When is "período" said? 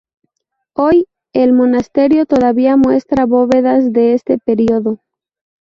4.39-4.99